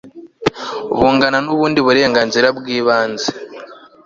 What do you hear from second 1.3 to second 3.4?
n'ubundi burenganzira bw'ibanze